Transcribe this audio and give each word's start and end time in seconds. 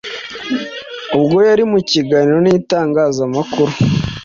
ubwo 1.17 1.37
yari 1.49 1.63
mu 1.71 1.79
kiganiro 1.89 2.37
n’itangazamakuru 2.41 3.71